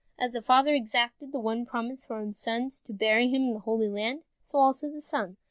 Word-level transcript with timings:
As 0.17 0.31
the 0.31 0.41
father 0.41 0.73
exacted 0.73 1.31
the 1.31 1.65
promise 1.69 2.05
from 2.05 2.25
his 2.25 2.39
sons 2.39 2.79
to 2.87 2.91
bury 2.91 3.27
him 3.27 3.43
in 3.43 3.53
the 3.53 3.59
Holy 3.59 3.87
Land, 3.87 4.23
so 4.41 4.57
also 4.57 4.89
the 4.89 4.99
son. 4.99 5.37